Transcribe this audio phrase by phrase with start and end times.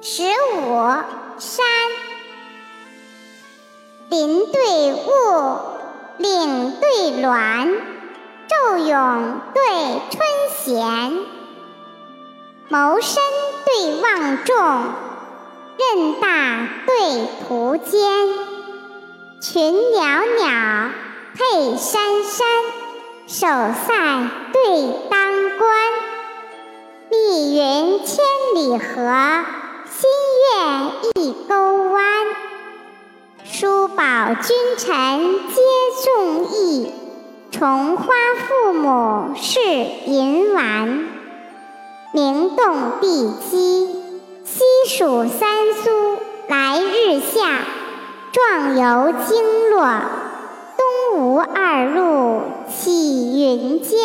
[0.00, 0.86] 十五
[1.38, 1.66] 山，
[4.08, 5.58] 林对雾，
[6.18, 7.80] 岭对峦，
[8.48, 9.62] 昼永对
[10.08, 10.22] 春
[10.56, 11.18] 闲，
[12.68, 13.20] 谋深
[13.64, 14.56] 对望重，
[15.76, 18.00] 任大对途艰，
[19.40, 20.90] 群袅袅
[21.34, 22.46] 配珊珊，
[23.26, 25.92] 守塞对当关，
[27.10, 28.24] 密云千
[28.54, 29.44] 里合。
[34.18, 35.60] 老君臣皆
[36.04, 36.92] 中意，
[37.52, 38.04] 重花
[38.36, 39.60] 父母是
[40.06, 41.06] 银丸。
[42.12, 43.86] 明洞地基，
[44.42, 46.18] 西蜀三苏
[46.48, 47.60] 来日下，
[48.32, 49.86] 壮游经络，
[50.76, 54.00] 东吴二路起云间。